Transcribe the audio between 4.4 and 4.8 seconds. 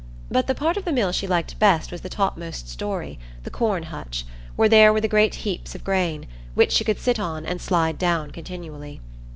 where